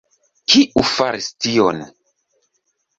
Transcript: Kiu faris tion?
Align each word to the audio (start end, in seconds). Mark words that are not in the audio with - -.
Kiu 0.53 0.85
faris 0.93 1.29
tion? 1.45 1.85